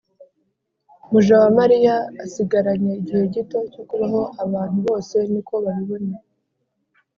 mujawamaliya 1.11 1.95
asigaranye 2.23 2.91
igihe 2.99 3.23
gito 3.33 3.57
cyo 3.71 3.83
kubaho 3.89 4.21
abantu 4.43 4.77
bose 4.87 5.15
niko 5.31 5.53
babibona 5.63 6.15